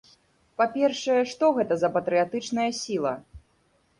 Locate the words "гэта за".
1.59-1.89